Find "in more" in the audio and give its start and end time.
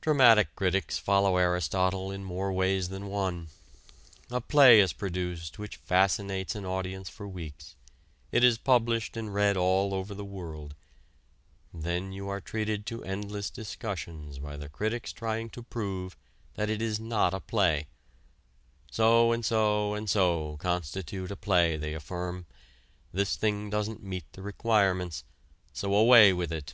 2.10-2.50